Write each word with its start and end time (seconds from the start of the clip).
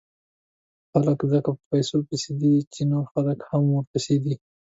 خلک 0.91 1.17
ځکه 1.33 1.49
په 1.57 1.63
پیسو 1.71 1.97
پسې 2.07 2.31
دي، 2.41 2.55
چې 2.73 2.81
نور 2.91 3.05
خلک 3.13 3.39
هم 3.49 3.63
ورپسې 3.71 4.15
دي. 4.23 4.35